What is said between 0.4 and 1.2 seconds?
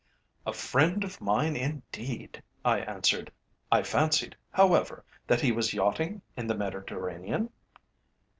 "A friend